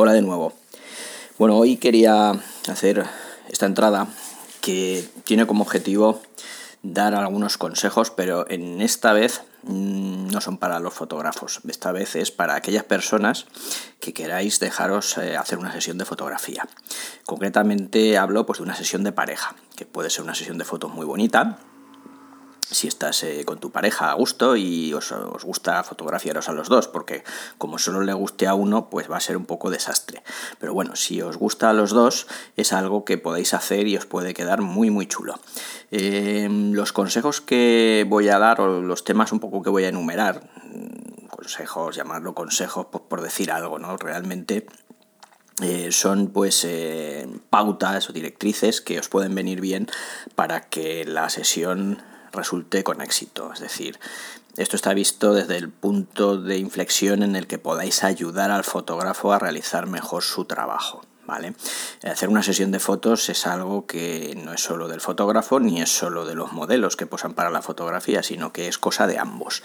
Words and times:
Hola 0.00 0.12
de 0.12 0.22
nuevo. 0.22 0.52
Bueno, 1.38 1.56
hoy 1.56 1.76
quería 1.76 2.30
hacer 2.68 3.04
esta 3.48 3.66
entrada 3.66 4.06
que 4.60 5.04
tiene 5.24 5.44
como 5.44 5.64
objetivo 5.64 6.22
dar 6.84 7.16
algunos 7.16 7.58
consejos, 7.58 8.12
pero 8.12 8.48
en 8.48 8.80
esta 8.80 9.12
vez 9.12 9.42
mm, 9.64 10.28
no 10.28 10.40
son 10.40 10.58
para 10.58 10.78
los 10.78 10.94
fotógrafos, 10.94 11.58
esta 11.68 11.90
vez 11.90 12.14
es 12.14 12.30
para 12.30 12.54
aquellas 12.54 12.84
personas 12.84 13.46
que 13.98 14.12
queráis 14.12 14.60
dejaros 14.60 15.18
eh, 15.18 15.36
hacer 15.36 15.58
una 15.58 15.72
sesión 15.72 15.98
de 15.98 16.04
fotografía. 16.04 16.68
Concretamente 17.26 18.18
hablo 18.18 18.46
pues 18.46 18.60
de 18.60 18.62
una 18.66 18.76
sesión 18.76 19.02
de 19.02 19.10
pareja, 19.10 19.56
que 19.74 19.84
puede 19.84 20.10
ser 20.10 20.22
una 20.22 20.36
sesión 20.36 20.58
de 20.58 20.64
fotos 20.64 20.94
muy 20.94 21.06
bonita, 21.06 21.58
si 22.70 22.86
estás 22.86 23.22
eh, 23.24 23.44
con 23.44 23.58
tu 23.58 23.70
pareja 23.70 24.10
a 24.10 24.14
gusto 24.14 24.56
y 24.56 24.92
os, 24.92 25.12
gusta 25.42 25.82
fotografiaros 25.84 26.48
a 26.48 26.52
los 26.52 26.68
dos, 26.68 26.88
porque 26.88 27.24
como 27.56 27.78
solo 27.78 28.02
le 28.02 28.12
guste 28.12 28.46
a 28.46 28.54
uno, 28.54 28.90
pues 28.90 29.10
va 29.10 29.16
a 29.16 29.20
ser 29.20 29.36
un 29.36 29.46
poco 29.46 29.70
desastre. 29.70 30.22
Pero 30.58 30.74
bueno, 30.74 30.96
si 30.96 31.22
os 31.22 31.36
gusta 31.36 31.70
a 31.70 31.72
los 31.72 31.90
dos, 31.90 32.26
es 32.56 32.72
algo 32.72 33.04
que 33.04 33.18
podéis 33.18 33.54
hacer 33.54 33.86
y 33.86 33.96
os 33.96 34.06
puede 34.06 34.34
quedar 34.34 34.60
muy 34.60 34.90
muy 34.90 35.06
chulo. 35.06 35.38
Em, 35.90 36.72
los 36.72 36.92
consejos 36.92 37.40
que 37.40 38.06
voy 38.08 38.28
a 38.28 38.38
dar, 38.38 38.60
o 38.60 38.82
los 38.82 39.04
temas 39.04 39.32
un 39.32 39.40
poco 39.40 39.62
que 39.62 39.70
voy 39.70 39.84
a 39.84 39.88
enumerar, 39.88 40.42
mm, 40.64 41.26
consejos, 41.28 41.96
llamarlo 41.96 42.34
consejos, 42.34 42.86
pues 42.90 43.04
por 43.08 43.22
decir 43.22 43.50
algo, 43.50 43.78
¿no? 43.78 43.96
Realmente 43.96 44.66
eh, 45.62 45.90
son 45.90 46.28
pues 46.28 46.64
eh, 46.64 47.26
pautas 47.50 48.10
o 48.10 48.12
directrices 48.12 48.80
que 48.80 48.98
os 48.98 49.08
pueden 49.08 49.34
venir 49.34 49.60
bien 49.60 49.88
para 50.36 50.68
que 50.68 51.04
la 51.04 51.28
sesión 51.30 52.02
resulte 52.32 52.84
con 52.84 53.00
éxito. 53.00 53.52
Es 53.52 53.60
decir, 53.60 53.98
esto 54.56 54.74
está 54.74 54.92
visto 54.92 55.34
desde 55.34 55.56
el 55.56 55.70
punto 55.70 56.36
de 56.36 56.58
inflexión 56.58 57.22
en 57.22 57.36
el 57.36 57.46
que 57.46 57.58
podáis 57.58 58.02
ayudar 58.02 58.50
al 58.50 58.64
fotógrafo 58.64 59.32
a 59.32 59.38
realizar 59.38 59.86
mejor 59.86 60.22
su 60.22 60.44
trabajo. 60.46 61.02
¿Vale? 61.26 61.54
Hacer 62.04 62.30
una 62.30 62.42
sesión 62.42 62.72
de 62.72 62.80
fotos 62.80 63.28
es 63.28 63.46
algo 63.46 63.86
que 63.86 64.34
no 64.42 64.54
es 64.54 64.62
solo 64.62 64.88
del 64.88 65.02
fotógrafo 65.02 65.60
ni 65.60 65.82
es 65.82 65.90
solo 65.90 66.24
de 66.24 66.34
los 66.34 66.54
modelos 66.54 66.96
que 66.96 67.04
posan 67.04 67.34
para 67.34 67.50
la 67.50 67.60
fotografía, 67.60 68.22
sino 68.22 68.50
que 68.50 68.66
es 68.66 68.78
cosa 68.78 69.06
de 69.06 69.18
ambos. 69.18 69.62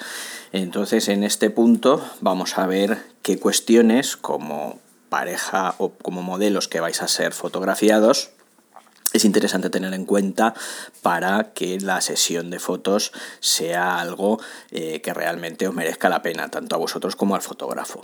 Entonces, 0.52 1.08
en 1.08 1.23
este 1.23 1.50
punto 1.50 2.05
vamos 2.20 2.58
a 2.58 2.67
ver 2.67 3.02
qué 3.22 3.39
cuestiones 3.39 4.17
como 4.17 4.81
pareja 5.08 5.75
o 5.77 5.94
como 5.94 6.22
modelos 6.22 6.67
que 6.67 6.81
vais 6.81 7.02
a 7.02 7.08
ser 7.08 7.33
fotografiados 7.33 8.31
es 9.14 9.25
interesante 9.25 9.69
tener 9.69 9.94
en 9.94 10.06
cuenta 10.06 10.53
para 11.02 11.53
que 11.53 11.80
la 11.80 12.02
sesión 12.02 12.50
de 12.50 12.59
fotos 12.59 13.11
sea 13.39 14.00
algo 14.00 14.39
eh, 14.72 15.02
que 15.02 15.14
realmente 15.14 15.67
os 15.67 15.73
merezca 15.73 16.09
la 16.09 16.22
pena, 16.22 16.50
tanto 16.50 16.75
a 16.75 16.80
vosotros 16.80 17.16
como 17.16 17.36
al 17.36 17.42
fotógrafo. 17.42 18.03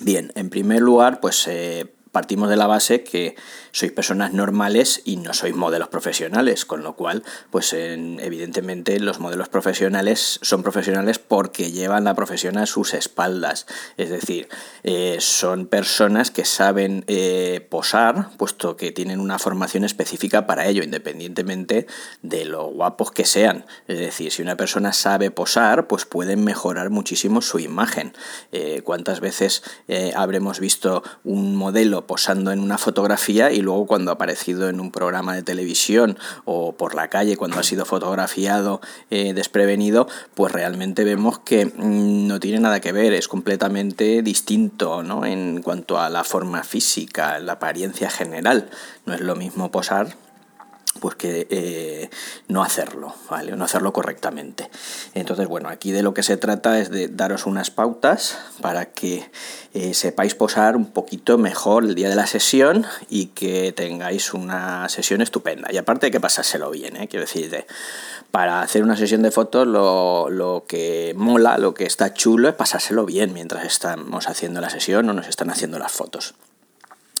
Bien, 0.00 0.32
en 0.34 0.50
primer 0.50 0.80
lugar, 0.80 1.20
pues 1.20 1.46
eh, 1.46 1.92
partimos 2.12 2.50
de 2.50 2.56
la 2.56 2.66
base 2.66 3.02
que 3.02 3.34
sois 3.72 3.90
personas 3.90 4.34
normales 4.34 5.00
y 5.04 5.16
no 5.16 5.32
sois 5.32 5.56
modelos 5.56 5.88
profesionales, 5.88 6.66
con 6.66 6.82
lo 6.82 6.94
cual, 6.94 7.24
pues 7.50 7.72
evidentemente 7.72 9.00
los 9.00 9.18
modelos 9.18 9.48
profesionales 9.48 10.38
son 10.42 10.62
profesionales 10.62 11.18
porque 11.18 11.72
llevan 11.72 12.04
la 12.04 12.14
profesión 12.14 12.58
a 12.58 12.66
sus 12.66 12.92
espaldas, 12.92 13.66
es 13.96 14.10
decir, 14.10 14.48
eh, 14.82 15.16
son 15.20 15.66
personas 15.66 16.30
que 16.30 16.44
saben 16.44 17.04
eh, 17.06 17.66
posar, 17.70 18.28
puesto 18.36 18.76
que 18.76 18.92
tienen 18.92 19.18
una 19.18 19.38
formación 19.38 19.84
específica 19.84 20.46
para 20.46 20.66
ello, 20.66 20.82
independientemente 20.82 21.86
de 22.20 22.44
lo 22.44 22.66
guapos 22.66 23.10
que 23.10 23.24
sean. 23.24 23.64
Es 23.88 23.98
decir, 23.98 24.30
si 24.30 24.42
una 24.42 24.56
persona 24.56 24.92
sabe 24.92 25.30
posar, 25.30 25.86
pues 25.86 26.04
pueden 26.04 26.44
mejorar 26.44 26.90
muchísimo 26.90 27.40
su 27.40 27.58
imagen. 27.58 28.12
Eh, 28.52 28.82
¿Cuántas 28.84 29.20
veces 29.20 29.62
habremos 30.14 30.60
visto 30.60 31.02
un 31.24 31.56
modelo 31.56 32.01
posando 32.06 32.52
en 32.52 32.60
una 32.60 32.78
fotografía 32.78 33.50
y 33.52 33.60
luego 33.60 33.86
cuando 33.86 34.10
ha 34.10 34.14
aparecido 34.14 34.68
en 34.68 34.80
un 34.80 34.90
programa 34.90 35.34
de 35.34 35.42
televisión 35.42 36.18
o 36.44 36.72
por 36.72 36.94
la 36.94 37.08
calle 37.08 37.36
cuando 37.36 37.58
ha 37.58 37.62
sido 37.62 37.84
fotografiado 37.84 38.80
eh, 39.10 39.32
desprevenido, 39.34 40.08
pues 40.34 40.52
realmente 40.52 41.04
vemos 41.04 41.38
que 41.38 41.66
mm, 41.66 42.26
no 42.26 42.40
tiene 42.40 42.60
nada 42.60 42.80
que 42.80 42.92
ver, 42.92 43.12
es 43.12 43.28
completamente 43.28 44.22
distinto 44.22 45.02
¿no? 45.02 45.24
en 45.24 45.62
cuanto 45.62 45.98
a 45.98 46.10
la 46.10 46.24
forma 46.24 46.62
física, 46.62 47.38
la 47.38 47.54
apariencia 47.54 48.10
general. 48.10 48.70
No 49.06 49.14
es 49.14 49.20
lo 49.20 49.36
mismo 49.36 49.70
posar 49.70 50.16
pues 51.00 51.16
que 51.16 51.46
eh, 51.50 52.10
no 52.48 52.62
hacerlo, 52.62 53.14
¿vale? 53.30 53.56
No 53.56 53.64
hacerlo 53.64 53.92
correctamente. 53.92 54.70
Entonces, 55.14 55.48
bueno, 55.48 55.68
aquí 55.68 55.90
de 55.90 56.02
lo 56.02 56.14
que 56.14 56.22
se 56.22 56.36
trata 56.36 56.78
es 56.78 56.90
de 56.90 57.08
daros 57.08 57.46
unas 57.46 57.70
pautas 57.70 58.38
para 58.60 58.86
que 58.86 59.28
eh, 59.74 59.94
sepáis 59.94 60.34
posar 60.34 60.76
un 60.76 60.92
poquito 60.92 61.38
mejor 61.38 61.84
el 61.84 61.94
día 61.94 62.08
de 62.08 62.14
la 62.14 62.26
sesión 62.26 62.86
y 63.08 63.26
que 63.26 63.72
tengáis 63.72 64.34
una 64.34 64.88
sesión 64.88 65.22
estupenda. 65.22 65.72
Y 65.72 65.78
aparte 65.78 66.06
hay 66.06 66.12
que 66.12 66.20
pasárselo 66.20 66.70
bien, 66.70 66.96
¿eh? 66.96 67.08
Quiero 67.08 67.24
decir, 67.24 67.64
para 68.30 68.60
hacer 68.60 68.82
una 68.82 68.96
sesión 68.96 69.22
de 69.22 69.30
fotos 69.30 69.66
lo, 69.66 70.28
lo 70.30 70.64
que 70.68 71.14
mola, 71.16 71.58
lo 71.58 71.74
que 71.74 71.84
está 71.84 72.14
chulo 72.14 72.48
es 72.48 72.54
pasárselo 72.54 73.06
bien 73.06 73.32
mientras 73.32 73.64
estamos 73.64 74.28
haciendo 74.28 74.60
la 74.60 74.70
sesión 74.70 75.08
o 75.08 75.12
nos 75.12 75.28
están 75.28 75.50
haciendo 75.50 75.78
las 75.78 75.92
fotos. 75.92 76.34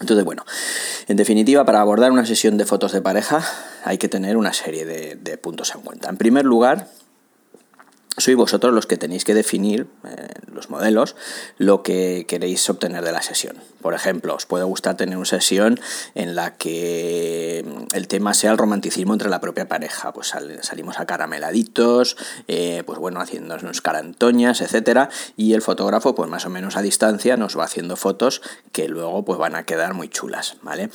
Entonces, 0.02 0.24
bueno, 0.24 0.44
en 1.06 1.16
definitiva, 1.16 1.64
para 1.64 1.80
abordar 1.80 2.10
una 2.10 2.26
sesión 2.26 2.58
de 2.58 2.66
fotos 2.66 2.92
de 2.92 3.00
pareja 3.00 3.42
hay 3.84 3.98
que 3.98 4.08
tener 4.08 4.36
una 4.36 4.52
serie 4.52 4.84
de, 4.84 5.38
puntos 5.38 5.72
en 5.74 5.80
cuenta. 5.80 6.10
En 6.10 6.16
primer 6.16 6.44
lugar, 6.44 6.88
sois 8.18 8.36
vosotros 8.36 8.74
los 8.74 8.86
que 8.86 8.96
tenéis 8.96 9.24
que 9.24 9.34
definir, 9.34 9.86
eh, 10.04 10.28
los 10.52 10.68
modelos, 10.68 11.16
lo 11.58 11.82
que 11.82 12.26
queréis 12.28 12.68
obtener 12.68 13.04
de 13.04 13.12
la 13.12 13.22
sesión. 13.22 13.56
Por 13.80 13.94
ejemplo, 13.94 14.34
os 14.34 14.46
puede 14.46 14.64
gustar 14.64 14.96
tener 14.96 15.16
una 15.16 15.26
sesión 15.26 15.80
en 16.14 16.34
la 16.34 16.54
que 16.54 17.64
el 17.92 18.08
tema 18.08 18.34
sea 18.34 18.52
el 18.52 18.58
romanticismo 18.58 19.12
entre 19.12 19.28
la 19.28 19.40
propia 19.40 19.66
pareja. 19.66 20.12
Pues 20.12 20.32
salimos 20.60 21.00
a 21.00 21.06
carameladitos, 21.06 22.16
eh, 22.48 22.82
pues 22.86 22.98
bueno, 22.98 23.20
haciéndonos 23.20 23.80
carantoñas, 23.80 24.60
etcétera, 24.60 25.08
y 25.36 25.54
el 25.54 25.62
fotógrafo, 25.62 26.14
pues 26.14 26.28
más 26.30 26.46
o 26.46 26.50
menos 26.50 26.76
a 26.76 26.82
distancia, 26.82 27.36
nos 27.36 27.58
va 27.58 27.64
haciendo 27.64 27.96
fotos 27.96 28.42
que 28.72 28.88
luego 28.88 29.24
pues 29.24 29.38
van 29.38 29.54
a 29.54 29.64
quedar 29.64 29.94
muy 29.94 30.08
chulas, 30.08 30.56
¿vale? 30.62 30.90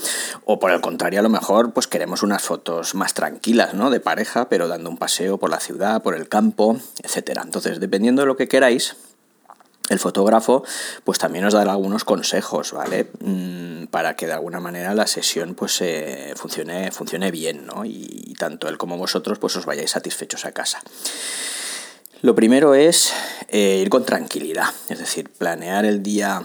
O 0.45 0.59
por 0.59 0.71
el 0.71 0.81
contrario, 0.81 1.19
a 1.19 1.23
lo 1.23 1.29
mejor, 1.29 1.73
pues 1.73 1.87
queremos 1.87 2.23
unas 2.23 2.43
fotos 2.43 2.95
más 2.95 3.13
tranquilas, 3.13 3.73
¿no? 3.73 3.89
De 3.89 3.99
pareja, 3.99 4.49
pero 4.49 4.67
dando 4.67 4.89
un 4.89 4.97
paseo 4.97 5.37
por 5.37 5.49
la 5.49 5.59
ciudad, 5.59 6.01
por 6.01 6.15
el 6.15 6.29
campo, 6.29 6.77
etcétera. 7.07 7.41
Entonces, 7.43 7.79
dependiendo 7.79 8.21
de 8.21 8.27
lo 8.27 8.37
que 8.37 8.47
queráis, 8.47 8.95
el 9.89 9.99
fotógrafo 9.99 10.63
pues 11.03 11.17
también 11.17 11.45
os 11.45 11.53
dará 11.53 11.71
algunos 11.71 12.03
consejos, 12.03 12.73
¿vale? 12.73 13.09
Mm, 13.19 13.85
para 13.85 14.15
que 14.15 14.27
de 14.27 14.33
alguna 14.33 14.59
manera 14.59 14.93
la 14.93 15.07
sesión 15.07 15.55
pues 15.55 15.81
eh, 15.81 16.33
funcione, 16.35 16.91
funcione 16.91 17.31
bien, 17.31 17.65
¿no? 17.65 17.85
Y, 17.85 18.35
tanto 18.37 18.67
él 18.67 18.77
como 18.77 18.97
vosotros 18.97 19.39
pues 19.39 19.55
os 19.55 19.65
vayáis 19.65 19.91
satisfechos 19.91 20.45
a 20.45 20.51
casa. 20.51 20.79
Lo 22.21 22.35
primero 22.35 22.75
es 22.75 23.13
eh, 23.47 23.79
ir 23.81 23.89
con 23.89 24.05
tranquilidad, 24.05 24.69
es 24.89 24.99
decir, 24.99 25.29
planear 25.29 25.85
el 25.85 26.03
día 26.03 26.43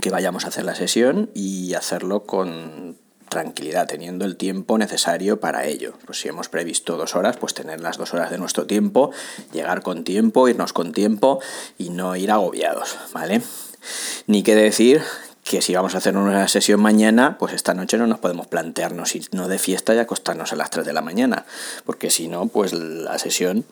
que 0.00 0.10
vayamos 0.10 0.44
a 0.44 0.48
hacer 0.48 0.64
la 0.64 0.74
sesión 0.74 1.30
y 1.34 1.72
hacerlo 1.74 2.24
con 2.24 2.98
tranquilidad, 3.30 3.86
teniendo 3.86 4.26
el 4.26 4.36
tiempo 4.36 4.76
necesario 4.76 5.40
para 5.40 5.64
ello. 5.64 5.94
Pues 6.04 6.20
si 6.20 6.28
hemos 6.28 6.50
previsto 6.50 6.98
dos 6.98 7.16
horas, 7.16 7.38
pues 7.38 7.54
tener 7.54 7.80
las 7.80 7.96
dos 7.96 8.12
horas 8.12 8.30
de 8.30 8.36
nuestro 8.36 8.66
tiempo, 8.66 9.12
llegar 9.52 9.80
con 9.80 10.04
tiempo, 10.04 10.48
irnos 10.48 10.74
con 10.74 10.92
tiempo 10.92 11.40
y 11.78 11.88
no 11.88 12.14
ir 12.16 12.30
agobiados, 12.30 12.98
¿vale? 13.14 13.40
Ni 14.26 14.42
que 14.42 14.54
decir 14.54 15.02
que 15.44 15.62
si 15.62 15.74
vamos 15.74 15.94
a 15.94 15.98
hacer 15.98 16.16
una 16.16 16.46
sesión 16.48 16.80
mañana, 16.80 17.38
pues 17.38 17.54
esta 17.54 17.72
noche 17.72 17.96
no 17.96 18.06
nos 18.06 18.18
podemos 18.18 18.46
plantearnos 18.46 19.14
no 19.32 19.48
de 19.48 19.58
fiesta 19.58 19.94
y 19.94 19.98
acostarnos 19.98 20.52
a 20.52 20.56
las 20.56 20.70
3 20.70 20.84
de 20.84 20.92
la 20.92 21.00
mañana, 21.00 21.46
porque 21.86 22.10
si 22.10 22.28
no, 22.28 22.46
pues 22.46 22.72
la 22.72 23.18
sesión 23.18 23.64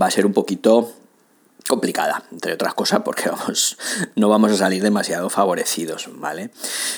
va 0.00 0.06
a 0.06 0.10
ser 0.10 0.24
un 0.24 0.32
poquito 0.32 0.92
complicada, 1.70 2.24
entre 2.32 2.52
otras 2.52 2.74
cosas, 2.74 3.00
porque 3.04 3.30
vamos, 3.30 3.78
no 4.16 4.28
vamos 4.28 4.52
a 4.52 4.56
salir 4.56 4.82
demasiado 4.82 5.30
favorecidos, 5.30 6.08
¿vale? 6.12 6.50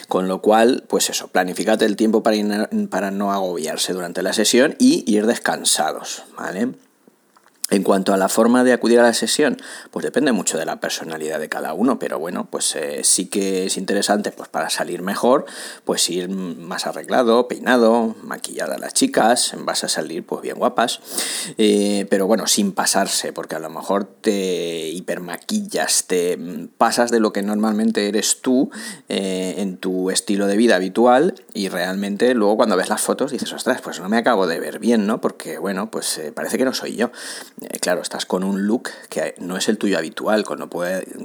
Con 0.08 0.26
lo 0.26 0.40
cual, 0.40 0.84
pues 0.88 1.10
eso, 1.10 1.28
planificate 1.28 1.84
el 1.84 1.94
tiempo 1.94 2.22
para, 2.22 2.68
para 2.90 3.10
no 3.10 3.32
agobiarse 3.32 3.92
durante 3.92 4.22
la 4.22 4.32
sesión 4.32 4.74
y 4.78 5.04
ir 5.06 5.26
descansados, 5.26 6.24
¿vale? 6.36 6.72
En 7.72 7.84
cuanto 7.84 8.12
a 8.12 8.18
la 8.18 8.28
forma 8.28 8.64
de 8.64 8.74
acudir 8.74 9.00
a 9.00 9.02
la 9.02 9.14
sesión, 9.14 9.56
pues 9.90 10.04
depende 10.04 10.30
mucho 10.32 10.58
de 10.58 10.66
la 10.66 10.78
personalidad 10.78 11.40
de 11.40 11.48
cada 11.48 11.72
uno, 11.72 11.98
pero 11.98 12.18
bueno, 12.18 12.46
pues 12.50 12.76
eh, 12.76 13.00
sí 13.02 13.28
que 13.28 13.64
es 13.64 13.78
interesante, 13.78 14.30
pues 14.30 14.50
para 14.50 14.68
salir 14.68 15.00
mejor, 15.00 15.46
pues 15.86 16.10
ir 16.10 16.28
más 16.28 16.86
arreglado, 16.86 17.48
peinado, 17.48 18.14
maquillada 18.24 18.74
a 18.74 18.78
las 18.78 18.92
chicas, 18.92 19.54
vas 19.60 19.84
a 19.84 19.88
salir 19.88 20.22
pues 20.26 20.42
bien 20.42 20.58
guapas, 20.58 21.00
eh, 21.56 22.06
pero 22.10 22.26
bueno, 22.26 22.46
sin 22.46 22.72
pasarse, 22.72 23.32
porque 23.32 23.54
a 23.54 23.58
lo 23.58 23.70
mejor 23.70 24.04
te 24.04 24.90
hipermaquillas, 24.90 26.04
te 26.06 26.38
pasas 26.76 27.10
de 27.10 27.20
lo 27.20 27.32
que 27.32 27.40
normalmente 27.40 28.06
eres 28.06 28.42
tú 28.42 28.70
eh, 29.08 29.54
en 29.56 29.78
tu 29.78 30.10
estilo 30.10 30.46
de 30.46 30.58
vida 30.58 30.76
habitual 30.76 31.36
y 31.54 31.70
realmente 31.70 32.34
luego 32.34 32.58
cuando 32.58 32.76
ves 32.76 32.90
las 32.90 33.00
fotos 33.00 33.32
dices, 33.32 33.50
ostras, 33.54 33.80
pues 33.80 33.98
no 33.98 34.10
me 34.10 34.18
acabo 34.18 34.46
de 34.46 34.60
ver 34.60 34.78
bien, 34.78 35.06
¿no? 35.06 35.22
Porque 35.22 35.56
bueno, 35.56 35.90
pues 35.90 36.20
parece 36.34 36.58
que 36.58 36.66
no 36.66 36.74
soy 36.74 36.96
yo. 36.96 37.10
Eh, 37.70 37.78
claro, 37.80 38.02
estás 38.02 38.26
con 38.26 38.44
un 38.44 38.66
look 38.66 38.90
que 39.08 39.34
no 39.38 39.56
es 39.56 39.68
el 39.68 39.78
tuyo 39.78 39.98
habitual, 39.98 40.44
con 40.44 40.58
lo, 40.58 40.68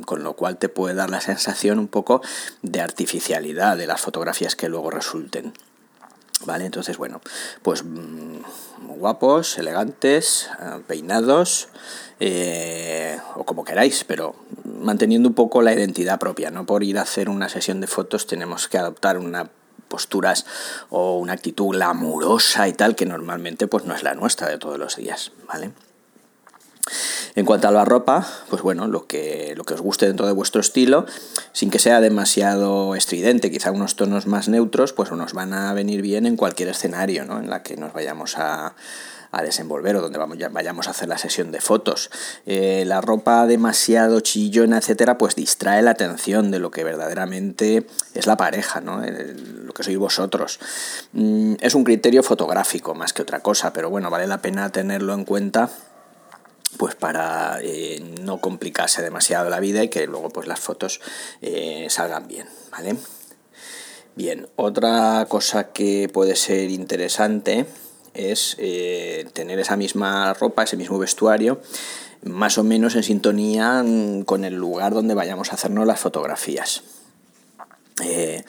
con 0.05 0.23
lo 0.23 0.33
cual 0.33 0.57
te 0.57 0.69
puede 0.69 0.95
dar 0.95 1.09
la 1.09 1.21
sensación 1.21 1.79
un 1.79 1.87
poco 1.87 2.21
de 2.61 2.81
artificialidad 2.81 3.77
de 3.77 3.87
las 3.87 4.01
fotografías 4.01 4.55
que 4.55 4.69
luego 4.69 4.89
resulten. 4.89 5.53
¿Vale? 6.45 6.65
Entonces, 6.65 6.97
bueno, 6.97 7.19
pues 7.63 7.83
mm, 7.83 8.41
guapos, 8.99 9.57
elegantes, 9.57 10.49
eh, 10.61 10.81
peinados, 10.85 11.69
eh, 12.19 13.19
o 13.35 13.43
como 13.43 13.63
queráis, 13.63 14.03
pero 14.03 14.35
manteniendo 14.63 15.29
un 15.29 15.35
poco 15.35 15.63
la 15.63 15.73
identidad 15.73 16.19
propia, 16.19 16.51
no 16.51 16.65
por 16.65 16.83
ir 16.83 16.99
a 16.99 17.01
hacer 17.01 17.29
una 17.29 17.49
sesión 17.49 17.81
de 17.81 17.87
fotos 17.87 18.27
tenemos 18.27 18.67
que 18.67 18.77
adoptar 18.77 19.17
una 19.17 19.49
posturas 19.87 20.45
o 20.89 21.17
una 21.17 21.33
actitud 21.33 21.69
glamurosa 21.69 22.67
y 22.67 22.73
tal 22.73 22.95
que 22.95 23.05
normalmente 23.05 23.67
pues 23.67 23.85
no 23.85 23.95
es 23.95 24.03
la 24.03 24.15
nuestra 24.15 24.49
de 24.49 24.57
todos 24.57 24.77
los 24.77 24.97
días, 24.97 25.31
¿vale? 25.47 25.71
En 27.37 27.45
cuanto 27.45 27.67
a 27.67 27.71
la 27.71 27.85
ropa, 27.85 28.27
pues 28.49 28.63
bueno, 28.63 28.87
lo 28.87 29.05
que, 29.05 29.53
lo 29.55 29.63
que 29.63 29.75
os 29.75 29.81
guste 29.81 30.07
dentro 30.07 30.25
de 30.25 30.33
vuestro 30.33 30.59
estilo, 30.59 31.05
sin 31.51 31.69
que 31.69 31.77
sea 31.77 32.01
demasiado 32.01 32.95
estridente, 32.95 33.51
quizá 33.51 33.69
unos 33.69 33.95
tonos 33.95 34.25
más 34.25 34.49
neutros, 34.49 34.91
pues 34.91 35.11
nos 35.11 35.33
van 35.33 35.53
a 35.53 35.71
venir 35.73 36.01
bien 36.01 36.25
en 36.25 36.35
cualquier 36.35 36.69
escenario, 36.69 37.25
¿no? 37.25 37.37
En 37.37 37.47
la 37.47 37.61
que 37.61 37.77
nos 37.77 37.93
vayamos 37.93 38.39
a, 38.39 38.73
a 39.31 39.43
desenvolver 39.43 39.95
o 39.97 40.01
donde 40.01 40.17
vayamos 40.49 40.87
a 40.87 40.91
hacer 40.91 41.09
la 41.09 41.19
sesión 41.19 41.51
de 41.51 41.61
fotos. 41.61 42.09
Eh, 42.47 42.85
la 42.87 43.01
ropa 43.01 43.45
demasiado 43.45 44.19
chillona, 44.21 44.79
etcétera, 44.79 45.19
pues 45.19 45.35
distrae 45.35 45.83
la 45.83 45.91
atención 45.91 46.49
de 46.49 46.57
lo 46.57 46.71
que 46.71 46.83
verdaderamente 46.83 47.85
es 48.15 48.25
la 48.25 48.35
pareja, 48.35 48.81
¿no? 48.81 49.01
lo 49.05 49.73
que 49.73 49.83
sois 49.83 49.97
vosotros. 49.99 50.59
Mm, 51.13 51.53
es 51.59 51.75
un 51.75 51.83
criterio 51.83 52.23
fotográfico 52.23 52.95
más 52.95 53.13
que 53.13 53.21
otra 53.21 53.41
cosa, 53.41 53.73
pero 53.73 53.91
bueno, 53.91 54.09
vale 54.09 54.25
la 54.25 54.41
pena 54.41 54.71
tenerlo 54.71 55.13
en 55.13 55.23
cuenta 55.23 55.69
pues 56.77 56.95
para 56.95 57.59
eh, 57.61 58.01
no 58.21 58.39
complicarse 58.39 59.01
demasiado 59.01 59.49
la 59.49 59.59
vida 59.59 59.83
y 59.83 59.89
que 59.89 60.07
luego 60.07 60.29
pues 60.29 60.47
las 60.47 60.59
fotos 60.59 61.01
eh, 61.41 61.87
salgan 61.89 62.27
bien, 62.27 62.47
¿vale? 62.71 62.95
Bien, 64.15 64.47
otra 64.55 65.25
cosa 65.29 65.71
que 65.71 66.09
puede 66.11 66.35
ser 66.35 66.71
interesante 66.71 67.65
es 68.13 68.55
eh, 68.59 69.29
tener 69.33 69.59
esa 69.59 69.77
misma 69.77 70.33
ropa, 70.33 70.63
ese 70.63 70.75
mismo 70.75 70.97
vestuario, 70.97 71.61
más 72.23 72.57
o 72.57 72.63
menos 72.63 72.95
en 72.95 73.03
sintonía 73.03 73.83
con 74.25 74.43
el 74.43 74.55
lugar 74.55 74.93
donde 74.93 75.13
vayamos 75.13 75.51
a 75.51 75.55
hacernos 75.55 75.85
las 75.85 75.99
fotografías. 75.99 76.83
Mm, 77.99 78.39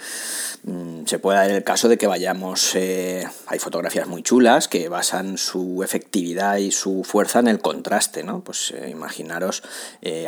se 1.06 1.18
puede 1.18 1.38
dar 1.38 1.50
el 1.50 1.64
caso 1.64 1.88
de 1.88 1.98
que 1.98 2.06
vayamos, 2.06 2.74
eh, 2.74 3.26
hay 3.46 3.58
fotografías 3.58 4.06
muy 4.06 4.22
chulas 4.22 4.68
que 4.68 4.88
basan 4.88 5.38
su 5.38 5.82
efectividad 5.82 6.56
y 6.56 6.70
su 6.70 7.04
fuerza 7.04 7.38
en 7.38 7.48
el 7.48 7.60
contraste, 7.60 8.24
¿no? 8.24 8.42
Pues 8.44 8.74
imaginaros 8.88 9.62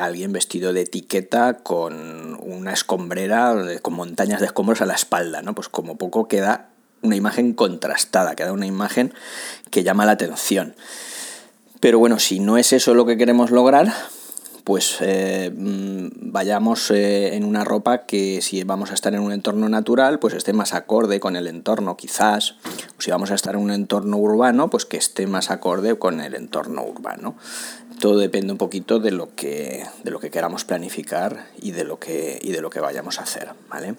alguien 0.00 0.32
vestido 0.32 0.72
de 0.72 0.82
etiqueta 0.82 1.58
con 1.58 2.38
una 2.40 2.72
escombrera, 2.72 3.54
con 3.82 3.94
montañas 3.94 4.40
de 4.40 4.46
escombros 4.46 4.80
a 4.80 4.86
la 4.86 4.94
espalda, 4.94 5.42
¿no? 5.42 5.54
Pues 5.54 5.68
como 5.68 5.96
poco 5.96 6.28
queda 6.28 6.70
una 7.02 7.16
imagen 7.16 7.52
contrastada, 7.52 8.34
queda 8.34 8.52
una 8.52 8.66
imagen 8.66 9.14
que 9.70 9.82
llama 9.82 10.06
la 10.06 10.12
atención. 10.12 10.74
Pero 11.80 11.98
bueno, 11.98 12.18
si 12.18 12.40
no 12.40 12.58
es 12.58 12.72
eso 12.72 12.94
lo 12.94 13.06
que 13.06 13.16
queremos 13.16 13.50
lograr, 13.50 13.92
pues 14.64 14.98
eh, 15.00 15.52
mm, 15.54 16.32
vayamos 16.32 16.90
eh, 16.90 17.34
en 17.36 17.44
una 17.44 17.64
ropa 17.64 18.06
que 18.06 18.40
si 18.42 18.62
vamos 18.64 18.90
a 18.90 18.94
estar 18.94 19.14
en 19.14 19.20
un 19.20 19.32
entorno 19.32 19.68
natural, 19.68 20.18
pues 20.18 20.34
esté 20.34 20.52
más 20.52 20.74
acorde 20.74 21.20
con 21.20 21.36
el 21.36 21.46
entorno 21.46 21.96
quizás, 21.96 22.56
o 22.98 23.00
si 23.00 23.10
vamos 23.10 23.30
a 23.30 23.34
estar 23.34 23.54
en 23.54 23.60
un 23.62 23.70
entorno 23.70 24.16
urbano, 24.16 24.70
pues 24.70 24.86
que 24.86 24.96
esté 24.96 25.26
más 25.26 25.50
acorde 25.50 25.98
con 25.98 26.20
el 26.20 26.34
entorno 26.34 26.84
urbano. 26.84 27.36
Todo 28.00 28.18
depende 28.18 28.52
un 28.52 28.58
poquito 28.58 28.98
de 28.98 29.10
lo 29.10 29.34
que, 29.34 29.84
de 30.04 30.10
lo 30.10 30.20
que 30.20 30.30
queramos 30.30 30.64
planificar 30.64 31.46
y 31.60 31.72
de 31.72 31.84
lo 31.84 31.98
que, 31.98 32.38
y 32.42 32.52
de 32.52 32.60
lo 32.60 32.70
que 32.70 32.80
vayamos 32.80 33.18
a 33.18 33.22
hacer, 33.22 33.50
¿vale? 33.68 33.96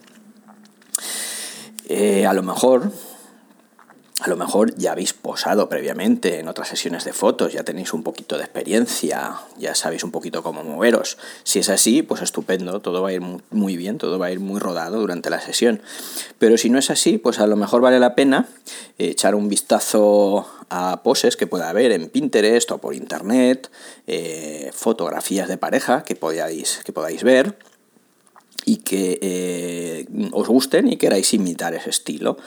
Eh, 1.88 2.26
a 2.26 2.34
lo 2.34 2.42
mejor 2.42 2.92
a 4.22 4.30
lo 4.30 4.38
mejor 4.38 4.76
ya 4.76 4.92
habéis 4.92 5.14
posado 5.14 5.68
previamente 5.68 6.40
en 6.40 6.48
otras 6.48 6.68
sesiones 6.68 7.06
de 7.06 7.12
fotos, 7.12 7.54
ya 7.54 7.64
tenéis 7.64 7.92
un 7.92 8.04
poquito 8.04 8.38
de 8.38 8.44
experiencia, 8.44 9.34
ya 9.58 9.74
sabéis 9.74 10.04
un 10.04 10.12
poquito 10.12 10.44
cómo 10.44 10.64
moveros. 10.64 11.18
Si 11.44 11.58
es 11.58 11.70
así, 11.70 12.04
pues 12.04 12.22
estupendo, 12.22 12.82
todo 12.82 13.02
va 13.02 13.10
a 13.10 13.14
ir 13.14 13.22
muy 13.50 13.78
bien, 13.78 13.98
todo 13.98 14.20
va 14.20 14.28
a 14.28 14.32
ir 14.32 14.40
muy 14.40 14.60
rodado 14.60 15.00
durante 15.00 15.32
la 15.32 15.42
sesión. 15.42 15.82
Pero 16.38 16.58
si 16.58 16.70
no 16.70 16.78
es 16.78 16.92
así, 16.92 17.18
pues 17.18 17.40
a 17.40 17.48
lo 17.48 17.56
mejor 17.56 17.82
vale 17.82 18.00
la 18.00 18.14
pena 18.14 18.48
echar 19.00 19.34
un 19.34 19.50
vistazo 19.50 20.48
a 20.70 21.02
poses 21.02 21.36
que 21.36 21.48
pueda 21.48 21.70
haber 21.70 21.92
en 21.92 22.08
Pinterest 22.08 22.70
o 22.72 22.78
por 22.78 22.94
internet, 22.94 23.72
eh, 24.06 24.70
fotografías 24.72 25.48
de 25.48 25.58
pareja 25.58 26.04
que 26.04 26.16
podáis, 26.16 26.82
que 26.86 26.94
podáis 26.94 27.24
ver 27.24 27.58
y 28.66 28.78
que 28.78 29.20
eh, 29.22 30.06
os 30.32 30.48
gusten 30.48 30.88
y 30.88 30.98
queráis 30.98 31.34
imitar 31.34 31.74
ese 31.74 31.90
estilo. 31.90 32.38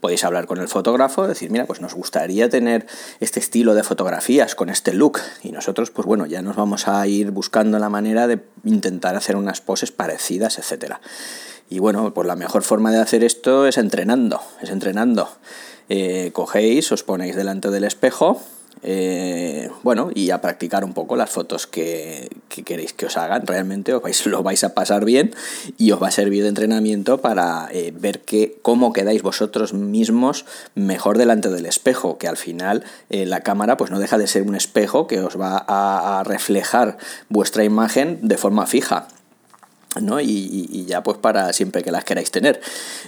Podéis 0.00 0.24
hablar 0.24 0.46
con 0.46 0.58
el 0.58 0.68
fotógrafo, 0.68 1.26
decir, 1.26 1.50
mira, 1.50 1.66
pues 1.66 1.80
nos 1.80 1.94
gustaría 1.94 2.48
tener 2.48 2.86
este 3.20 3.40
estilo 3.40 3.74
de 3.74 3.82
fotografías 3.82 4.54
con 4.54 4.70
este 4.70 4.92
look. 4.92 5.20
Y 5.42 5.52
nosotros, 5.52 5.90
pues 5.90 6.06
bueno, 6.06 6.26
ya 6.26 6.42
nos 6.42 6.56
vamos 6.56 6.88
a 6.88 7.06
ir 7.06 7.30
buscando 7.30 7.78
la 7.78 7.88
manera 7.88 8.26
de 8.26 8.40
intentar 8.64 9.16
hacer 9.16 9.36
unas 9.36 9.60
poses 9.60 9.92
parecidas, 9.92 10.58
etc. 10.58 10.94
Y 11.68 11.78
bueno, 11.78 12.14
pues 12.14 12.26
la 12.26 12.36
mejor 12.36 12.62
forma 12.62 12.92
de 12.92 12.98
hacer 12.98 13.24
esto 13.24 13.66
es 13.66 13.78
entrenando, 13.78 14.40
es 14.62 14.70
entrenando. 14.70 15.28
Eh, 15.88 16.30
cogéis, 16.32 16.92
os 16.92 17.02
ponéis 17.02 17.36
delante 17.36 17.70
del 17.70 17.84
espejo, 17.84 18.40
eh, 18.82 19.70
bueno, 19.82 20.10
y 20.14 20.30
a 20.30 20.40
practicar 20.40 20.84
un 20.84 20.92
poco 20.92 21.16
las 21.16 21.30
fotos 21.30 21.66
que, 21.66 22.28
queréis 22.64 22.92
que 22.92 23.06
os 23.06 23.16
hagan. 23.16 23.46
Realmente 23.46 23.94
os 23.94 24.26
lo 24.26 24.42
vais 24.42 24.64
a 24.64 24.74
pasar 24.74 25.04
bien 25.04 25.34
y 25.78 25.92
os 25.92 26.02
va 26.02 26.08
a 26.08 26.10
servir 26.10 26.42
de 26.42 26.48
entrenamiento 26.48 27.20
para 27.20 27.68
eh, 27.72 27.92
ver 27.96 28.20
que, 28.20 28.58
cómo 28.62 28.92
quedáis 28.92 29.22
vosotros 29.22 29.72
mismos 29.74 30.44
mejor 30.74 31.18
delante 31.18 31.50
del 31.50 31.66
espejo, 31.66 32.18
que 32.18 32.28
al 32.28 32.36
final 32.36 32.84
eh, 33.10 33.26
la 33.26 33.40
cámara 33.40 33.76
pues 33.76 33.90
no 33.90 33.98
deja 33.98 34.18
de 34.18 34.26
ser 34.26 34.42
un 34.42 34.54
espejo 34.54 35.06
que 35.06 35.20
os 35.20 35.40
va 35.40 35.64
a 35.66 36.22
reflejar 36.24 36.98
vuestra 37.28 37.64
imagen 37.64 38.18
de 38.22 38.36
forma 38.36 38.66
fija. 38.66 39.08
¿No? 40.00 40.20
Y, 40.20 40.84
ya 40.86 41.02
pues 41.02 41.18
para 41.18 41.52
siempre 41.52 41.82
que 41.82 41.90
las 41.90 42.04
queráis 42.04 42.30
tener. 42.30 42.60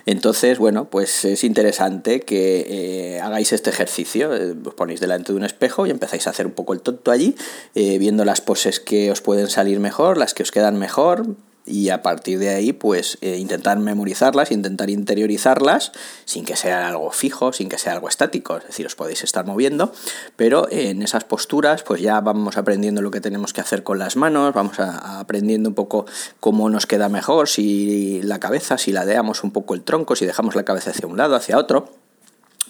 Entonces, 0.06 0.59
bueno, 0.59 0.88
pues 0.91 1.25
es 1.25 1.44
interesante 1.44 2.21
que 2.21 2.67
eh, 2.69 3.21
hagáis 3.21 3.53
este 3.53 3.71
ejercicio, 3.71 4.35
eh, 4.35 4.55
os 4.65 4.75
ponéis 4.75 5.00
delante 5.00 5.33
de 5.33 5.38
un 5.38 5.44
espejo 5.44 5.87
y 5.87 5.91
empezáis 5.91 6.27
a 6.27 6.31
hacer 6.31 6.47
un 6.47 6.53
poco 6.53 6.73
el 6.73 6.81
tonto 6.81 7.11
allí, 7.11 7.35
eh, 7.75 7.99
viendo 7.99 8.25
las 8.25 8.41
poses 8.41 8.81
que 8.81 9.11
os 9.11 9.21
pueden 9.21 9.49
salir 9.49 9.81
mejor, 9.81 10.17
las 10.17 10.35
que 10.35 10.43
os 10.43 10.50
quedan 10.50 10.79
mejor, 10.79 11.26
y 11.66 11.90
a 11.90 12.02
partir 12.02 12.38
de 12.38 12.50
ahí 12.50 12.73
pues 12.73 13.18
eh, 13.20 13.37
intentar 13.37 13.78
memorizarlas, 13.78 14.52
intentar 14.52 14.88
interiorizarlas 14.88 15.92
sin 16.25 16.44
que 16.44 16.56
sea 16.56 16.88
algo 16.88 17.11
fijo, 17.11 17.52
sin 17.52 17.68
que 17.68 17.78
sea 17.78 17.92
algo 17.92 18.08
estático, 18.08 18.56
es 18.56 18.66
decir, 18.66 18.87
os 18.87 18.94
podéis 18.94 19.25
estar 19.25 19.44
moviendo, 19.44 19.92
pero 20.37 20.68
en 20.70 21.02
esas 21.02 21.25
posturas 21.25 21.82
pues 21.82 22.00
ya 22.00 22.20
vamos 22.20 22.56
aprendiendo 22.56 23.02
lo 23.02 23.11
que 23.11 23.20
tenemos 23.20 23.52
que 23.52 23.61
hacer 23.61 23.82
con 23.82 23.99
las 23.99 24.16
manos, 24.16 24.54
vamos 24.54 24.78
a, 24.80 25.18
aprendiendo 25.18 25.68
un 25.68 25.75
poco 25.75 26.06
cómo 26.40 26.70
nos 26.70 26.87
queda 26.87 27.08
mejor, 27.08 27.49
si 27.49 28.23
la 28.23 28.40
cabeza, 28.40 28.78
si 28.78 28.92
ladeamos 28.92 29.44
un 29.44 29.50
poco 29.50 29.75
el 29.75 29.82
tronco, 29.82 30.16
si 30.16 30.26
dejamos 30.26 30.54
la 30.54 30.64
cabeza 30.64 30.90
hacia 30.90 31.06
un 31.06 31.16
lado, 31.16 31.35
hacia 31.35 31.58
otro. 31.58 32.05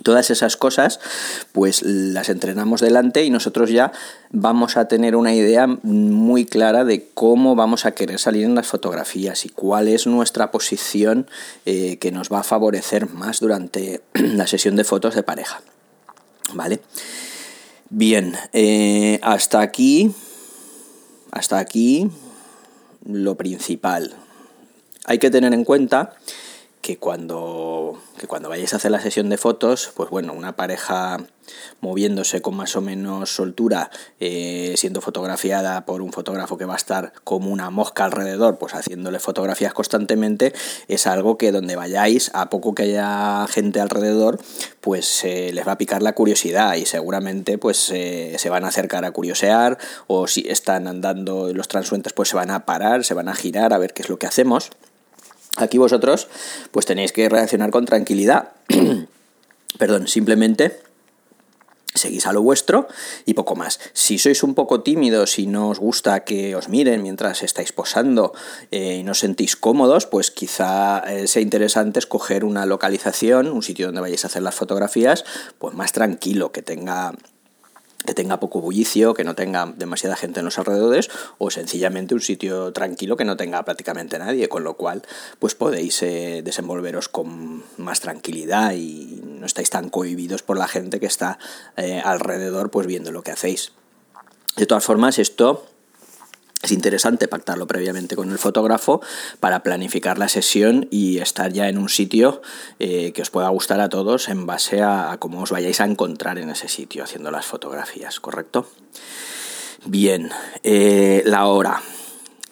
Todas 0.03 0.31
esas 0.31 0.57
cosas, 0.57 1.01
pues 1.53 1.83
las 1.83 2.29
entrenamos 2.29 2.81
delante 2.81 3.25
y 3.25 3.31
nosotros 3.31 3.71
ya 3.71 3.93
vamos 4.31 4.77
a 4.77 4.89
tener 4.89 5.17
una 5.17 5.35
idea 5.35 5.67
muy 5.67 6.45
clara 6.45 6.85
de 6.85 7.09
cómo 7.15 7.57
vamos 7.57 7.87
a 7.87 7.93
querer 7.93 8.19
salir 8.19 8.45
en 8.45 8.55
las 8.55 8.67
fotografías 8.67 9.45
y 9.47 9.49
cuál 9.49 9.89
es 9.89 10.07
nuestra 10.07 10.51
posición 10.51 11.27
eh, 11.65 11.97
que 11.97 12.13
nos 12.13 12.31
va 12.31 12.41
a 12.41 12.45
favorecer 12.45 13.09
más 13.09 13.41
durante 13.41 14.03
la 14.13 14.47
sesión 14.47 14.77
de 14.77 14.85
fotos 14.85 15.15
de 15.15 15.23
pareja. 15.23 15.61
¿Vale? 16.53 16.81
Bien, 17.89 18.37
eh, 18.53 19.19
hasta 19.23 19.61
aquí, 19.61 20.13
hasta 21.31 21.59
aquí 21.59 22.11
lo 23.05 23.37
principal. 23.37 24.15
Hay 25.05 25.19
que 25.19 25.31
tener 25.31 25.55
en 25.55 25.65
cuenta 25.65 26.17
que 26.87 26.99
cuando, 26.99 28.01
que 28.17 28.29
cuando 28.29 28.49
vayáis 28.49 28.73
a 28.73 28.77
hacer 28.77 28.93
la 28.93 29.01
sesión 29.01 29.29
de 29.29 29.39
fotos, 29.39 29.91
pues 29.97 30.09
bueno, 30.09 30.33
una 30.33 30.55
pareja 30.55 31.19
moviéndose 31.81 32.43
con 32.43 32.55
más 32.55 32.77
o 32.77 32.81
menos 32.81 33.35
soltura, 33.35 33.91
eh, 34.21 34.73
siendo 34.77 35.01
fotografiada 35.01 35.85
por 35.85 36.01
un 36.01 36.13
fotógrafo 36.13 36.57
que 36.57 36.65
va 36.65 36.75
a 36.75 36.77
estar 36.77 37.13
como 37.25 37.51
una 37.51 37.71
mosca 37.71 38.05
alrededor, 38.05 38.59
pues 38.59 38.73
haciéndole 38.73 39.19
fotografías 39.19 39.73
constantemente, 39.73 40.53
es 40.87 41.09
algo 41.09 41.37
que 41.39 41.51
donde 41.51 41.75
vayáis, 41.75 42.31
a 42.35 42.51
poco 42.51 42.73
que 42.73 42.85
haya 42.85 43.49
gente 43.49 43.81
alrededor, 43.81 44.39
pues 44.81 45.25
eh, 45.25 45.51
les 45.53 45.67
va 45.67 45.73
a 45.73 45.79
picar 45.79 46.03
la 46.03 46.13
curiosidad 46.13 46.77
y 46.77 46.87
seguramente 46.87 47.59
pues 47.59 47.91
eh, 47.91 48.37
se 48.39 48.49
van 48.49 48.65
a 48.65 48.69
acercar 48.69 49.05
a 49.05 49.11
curiosear 49.11 49.77
o 50.07 50.29
si 50.29 50.47
están 50.49 50.87
andando 50.87 51.53
los 51.53 51.67
transuentes 51.67 52.13
pues 52.13 52.29
se 52.29 52.37
van 52.37 52.53
a 52.53 52.65
parar, 52.65 53.03
se 53.03 53.15
van 53.15 53.29
a 53.29 53.35
girar 53.35 53.73
a 53.73 53.79
ver 53.79 53.93
qué 53.93 54.03
es 54.03 54.09
lo 54.09 54.21
que 54.21 54.29
hacemos. 54.29 54.71
Aquí 55.57 55.79
vosotros 55.79 56.29
pues 56.71 56.87
tenéis 56.87 57.13
que 57.13 57.29
reaccionar 57.29 57.71
con 57.71 57.85
tranquilidad. 57.85 58.53
Perdón, 59.79 60.09
simplemente 60.09 60.81
seguís 61.97 62.27
a 62.27 62.33
lo 62.33 62.43
vuestro 62.43 62.89
y 63.25 63.35
poco 63.35 63.57
más. 63.57 63.81
Si 63.93 64.19
sois 64.19 64.43
un 64.43 64.55
poco 64.55 64.83
tímidos 64.83 65.39
y 65.39 65.47
no 65.47 65.69
os 65.69 65.79
gusta 65.79 66.25
que 66.25 66.55
os 66.55 66.69
miren 66.69 67.03
mientras 67.03 67.43
estáis 67.43 67.73
posando 67.73 68.33
eh, 68.71 68.99
y 69.01 69.03
no 69.03 69.13
os 69.13 69.21
sentís 69.21 69.57
cómodos, 69.57 70.07
pues 70.07 70.31
quizá 70.31 71.01
eh, 71.07 71.27
sea 71.27 71.43
interesante 71.43 71.99
escoger 71.99 72.45
una 72.45 72.67
localización, 72.67 73.49
un 73.49 73.63
sitio 73.63 73.87
donde 73.87 74.01
vayáis 74.01 74.25
a 74.25 74.29
hacer 74.29 74.43
las 74.43 74.55
fotografías, 74.55 75.25
pues 75.59 75.75
más 75.75 75.93
tranquilo, 75.93 76.53
que 76.53 76.63
tenga 76.63 77.15
que 78.07 78.15
tenga 78.15 78.41
poco 78.41 78.61
bullicio, 78.61 79.15
que 79.15 79.25
no 79.25 79.35
tenga 79.35 79.73
demasiada 79.77 80.17
gente 80.17 80.41
en 80.41 80.47
los 80.47 80.59
alrededores, 80.59 81.11
o 81.39 81.51
sencillamente 81.51 82.15
un 82.15 82.21
sitio 82.21 82.73
tranquilo 82.73 83.17
que 83.17 83.25
no 83.25 83.37
tenga 83.37 83.65
prácticamente 83.65 84.19
nadie, 84.19 84.49
con 84.49 84.65
lo 84.65 84.75
cual 84.75 85.03
pues 85.39 85.55
podéis 85.55 86.03
eh, 86.03 86.43
desenvolveros 86.45 87.09
con 87.09 87.63
más 87.77 88.01
tranquilidad 88.01 88.73
y 88.73 89.21
no 89.25 89.45
estáis 89.45 89.71
tan 89.71 89.91
cohibidos 89.91 90.43
por 90.43 90.59
la 90.59 90.69
gente 90.69 91.01
que 91.01 91.07
está 91.07 91.39
eh, 91.77 92.01
alrededor 92.05 92.71
pues 92.71 92.87
viendo 92.87 93.13
lo 93.13 93.23
que 93.23 93.33
hacéis. 93.33 93.73
De 94.57 94.65
todas 94.65 94.85
formas, 94.85 95.19
esto 95.19 95.67
es 96.63 96.73
interesante 96.73 97.29
pactarlo 97.29 97.67
previamente 97.67 98.17
con 98.17 98.31
el 98.31 98.39
fotógrafo 98.39 99.01
para 99.41 99.63
planificar 99.63 100.19
la 100.19 100.29
sesión 100.29 100.89
y 100.91 101.19
estar 101.19 101.53
ya 101.53 101.69
en 101.69 101.79
un 101.79 101.89
sitio 101.89 102.43
eh, 102.79 103.13
que 103.13 103.23
os 103.23 103.31
pueda 103.31 103.49
gustar 103.51 103.81
a 103.81 103.89
todos 103.89 104.29
en 104.29 104.47
base 104.47 104.83
a, 104.83 105.17
cómo 105.19 105.43
os 105.43 105.51
vayáis 105.51 105.81
a 105.81 105.85
encontrar 105.85 106.39
en 106.39 106.51
ese 106.51 106.69
sitio 106.69 107.05
haciendo 107.05 107.31
las 107.31 107.47
fotografías, 107.47 108.21
¿correcto? 108.21 108.67
Bien, 109.85 110.31
eh, 110.63 111.23
la 111.27 111.47
hora. 111.47 111.83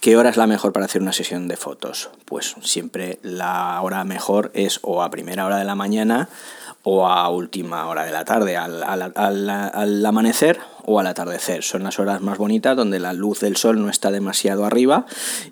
¿Qué 0.00 0.18
hora 0.18 0.28
es 0.28 0.36
la 0.36 0.46
mejor 0.46 0.74
para 0.74 0.84
hacer 0.84 1.00
una 1.00 1.14
sesión 1.14 1.48
de 1.48 1.56
fotos? 1.56 2.10
Pues 2.26 2.56
siempre 2.60 3.18
la 3.22 3.80
hora 3.80 4.04
mejor 4.04 4.50
es 4.52 4.78
o 4.82 5.02
a 5.02 5.10
primera 5.10 5.46
hora 5.46 5.56
de 5.56 5.64
la 5.64 5.74
mañana 5.74 6.28
o 6.86 7.08
a 7.08 7.28
última 7.30 7.86
hora 7.88 8.04
de 8.04 8.12
la 8.12 8.24
tarde, 8.26 8.58
al, 8.58 8.82
al, 8.84 10.06
amanecer 10.06 10.60
o 10.84 11.00
al 11.00 11.06
atardecer. 11.06 11.62
Son 11.62 11.82
las 11.82 11.98
horas 11.98 12.20
más 12.20 12.36
bonitas 12.36 12.76
donde 12.76 13.00
la 13.00 13.14
luz 13.14 13.40
del 13.40 13.56
sol 13.56 13.80
no 13.80 13.88
está 13.88 14.10
demasiado 14.10 14.66
arriba 14.66 15.06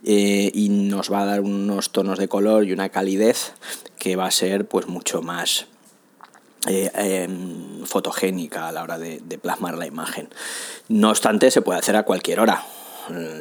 eh, 0.04 0.50
y 0.54 0.68
nos 0.68 1.10
va 1.10 1.22
a 1.22 1.26
dar 1.26 1.40
unos 1.40 1.90
tonos 1.90 2.18
de 2.18 2.28
color 2.28 2.64
y 2.64 2.72
una 2.72 2.90
calidez 2.90 3.54
que 3.98 4.14
va 4.14 4.26
a 4.26 4.30
ser 4.30 4.66
pues 4.66 4.88
mucho 4.88 5.22
más 5.22 5.66
eh, 6.68 6.90
em, 6.94 7.82
fotogénica 7.86 8.68
a 8.68 8.72
la 8.72 8.82
hora 8.82 8.98
de, 8.98 9.20
de 9.24 9.38
plasmar 9.38 9.78
la 9.78 9.86
imagen. 9.86 10.28
No 10.88 11.08
obstante, 11.08 11.50
se 11.50 11.62
puede 11.62 11.78
hacer 11.78 11.96
a 11.96 12.02
cualquier 12.02 12.40
hora 12.40 12.62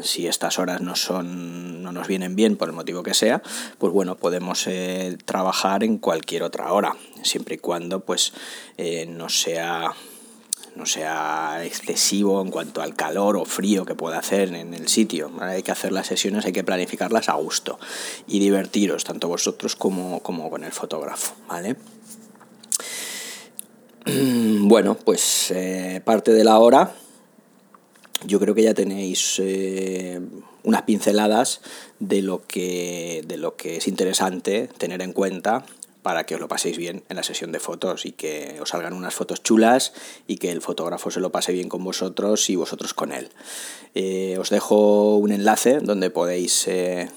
si 0.01 0.27
estas 0.27 0.60
horas 0.60 0.82
no 0.82 0.96
son 0.96 1.84
no 1.84 1.91
nos 1.91 2.08
vienen 2.08 2.36
bien 2.36 2.58
por 2.58 2.70
el 2.70 2.75
motivo 2.75 3.03
que 3.03 3.13
sea 3.13 3.41
pues 3.77 3.94
bueno 3.94 4.15
podemos 4.15 4.65
eh, 4.68 5.18
trabajar 5.25 5.84
en 5.84 5.98
cualquier 5.98 6.44
otra 6.44 6.72
hora 6.74 6.96
siempre 7.24 7.56
y 7.56 7.58
cuando 7.58 8.00
pues 8.00 8.34
eh, 8.77 9.06
no 9.06 9.30
sea 9.30 9.94
no 10.75 10.86
sea 10.86 11.63
excesivo 11.65 12.41
en 12.41 12.50
cuanto 12.50 12.82
al 12.82 12.96
calor 12.96 13.38
o 13.38 13.46
frío 13.46 13.86
que 13.86 13.96
pueda 13.96 14.20
hacer 14.20 14.53
en 14.53 14.74
el 14.74 14.88
sitio. 14.88 15.32
Hay 15.39 15.63
que 15.63 15.72
hacer 15.72 15.91
las 15.91 16.08
sesiones, 16.08 16.46
hay 16.46 16.53
que 16.53 16.63
planificarlas 16.63 17.30
a 17.30 17.34
gusto 17.34 17.77
y 18.27 18.39
divertiros, 18.39 19.03
tanto 19.03 19.27
vosotros 19.27 19.75
como, 19.75 20.22
como 20.22 20.50
con 20.50 20.63
el 20.63 20.72
fotógrafo, 20.72 21.34
¿vale? 21.48 21.75
Bueno, 24.63 24.96
pues 24.96 25.51
eh, 25.51 26.01
parte 26.03 26.32
de 26.32 26.44
la 26.44 26.58
hora 26.60 26.94
yo 28.25 28.40
creo 28.40 28.54
que 28.54 28.63
ya 28.63 28.74
tenéis 28.74 29.40
eh, 29.40 30.20
unas 30.63 30.84
pinceladas 30.84 31.62
de 32.00 32.22
lo, 32.22 32.46
que, 32.46 33.24
de 33.28 33.38
lo 33.38 33.56
que 33.56 33.78
es 33.78 33.88
interesante 33.88 34.70
tener 34.78 35.01
en 35.01 35.13
cuenta 35.13 35.66
para 36.01 36.25
que 36.25 36.36
os 36.36 36.42
lo 36.42 36.48
paséis 36.48 36.78
bien 36.78 37.04
en 37.10 37.16
la 37.16 37.24
sesión 37.24 37.51
de 37.51 37.60
fotos 37.60 38.06
y 38.06 38.12
que 38.12 38.58
os 38.62 38.70
salgan 38.70 38.94
unas 38.94 39.13
fotos 39.13 39.44
chulas 39.44 39.94
y 40.28 40.38
que 40.38 40.51
el 40.51 40.62
fotógrafo 40.62 41.12
se 41.12 41.20
lo 41.20 41.32
pase 41.32 41.51
bien 41.51 41.70
con 41.70 41.84
vosotros 41.84 42.50
y 42.50 42.56
vosotros 42.56 42.94
con 42.94 43.12
él. 43.12 43.30
Eh, 43.94 44.38
os 44.40 44.50
dejo 44.50 45.18
un 45.18 45.32
enlace 45.32 45.80
donde 45.80 46.10
podéis 46.10 46.68
eh, 46.68 47.10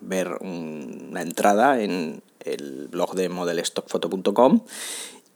ver 0.00 0.38
una 0.40 1.22
entrada 1.22 1.80
en 1.82 2.22
el 2.44 2.88
blog 2.88 3.14
de 3.14 3.28
modelstockfoto.com 3.28 4.62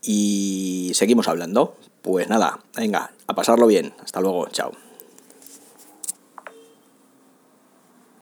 y 0.03 0.93
seguimos 0.95 1.29
hablando. 1.29 1.77
Pues 2.03 2.29
nada, 2.29 2.61
venga, 2.77 3.13
a 3.27 3.35
pasarlo 3.35 3.67
bien. 3.67 3.95
Hasta 4.03 4.21
luego, 4.21 4.49
chao. 4.51 4.84